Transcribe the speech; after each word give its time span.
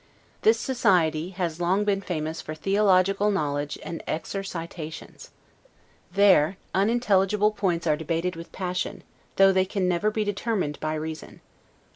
This 0.41 0.59
society 0.59 1.29
has 1.37 1.61
long 1.61 1.85
been 1.85 2.01
famous 2.01 2.41
for 2.41 2.55
theological 2.55 3.29
knowledge 3.29 3.77
and 3.83 4.01
exercitations. 4.07 5.29
There 6.11 6.57
unintelligible 6.73 7.51
points 7.51 7.85
are 7.85 7.95
debated 7.95 8.35
with 8.35 8.51
passion, 8.51 9.03
though 9.35 9.51
they 9.51 9.65
can 9.65 9.87
never 9.87 10.09
be 10.09 10.23
determined 10.23 10.79
by 10.79 10.95
reason. 10.95 11.41